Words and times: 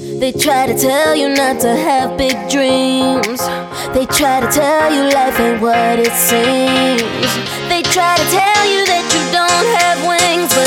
They 0.00 0.32
try 0.32 0.66
to 0.66 0.78
tell 0.78 1.14
you 1.14 1.28
not 1.28 1.60
to 1.60 1.76
have 1.76 2.16
big 2.16 2.32
dreams. 2.48 3.40
They 3.92 4.06
try 4.06 4.40
to 4.40 4.48
tell 4.50 4.90
you 4.90 5.12
life 5.12 5.38
ain't 5.38 5.60
what 5.60 5.98
it 5.98 6.12
seems. 6.16 7.02
They 7.68 7.82
try 7.92 8.16
to 8.16 8.26
tell 8.32 8.64
you 8.72 8.86
that 8.88 9.04
you 9.12 9.22
don't 9.36 9.68
have 9.76 9.98
wings. 10.08 10.61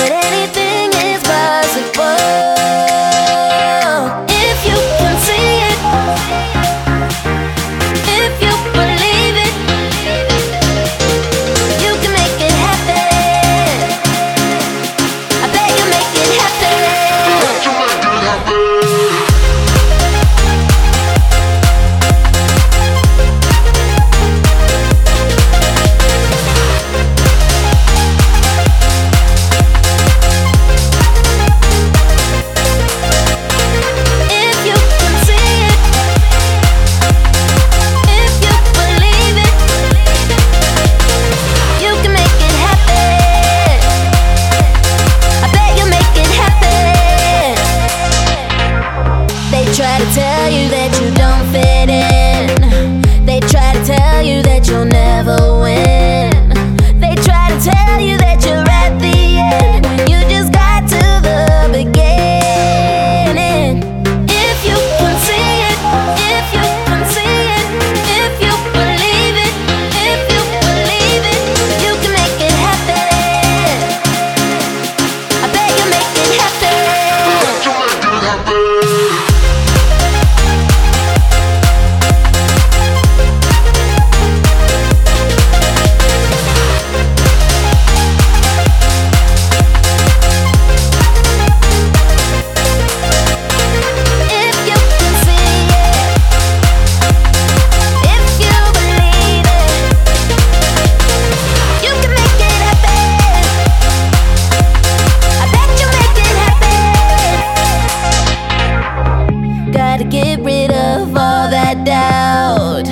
Gotta 109.95 110.09
get 110.09 110.39
rid 110.41 110.71
of 110.71 111.07
all 111.15 111.49
that 111.49 111.85
doubt. 111.85 112.83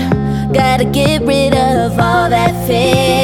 Gotta 0.54 0.86
get 0.86 1.22
rid 1.24 1.54
of 1.54 2.00
all 2.00 2.30
that 2.30 2.66
fear. 2.66 3.23